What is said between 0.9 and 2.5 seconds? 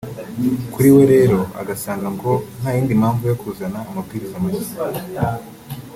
we rero agasanga ngo